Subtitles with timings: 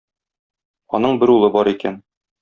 [0.99, 2.01] Аның бер улы бар икән.